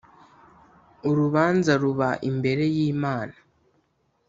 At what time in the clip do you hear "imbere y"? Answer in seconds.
2.29-2.77